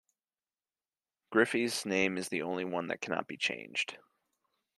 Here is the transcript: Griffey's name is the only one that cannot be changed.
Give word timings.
Griffey's 1.31 1.85
name 1.85 2.17
is 2.17 2.29
the 2.29 2.41
only 2.41 2.65
one 2.65 2.87
that 2.87 3.01
cannot 3.01 3.27
be 3.27 3.37
changed. 3.37 3.99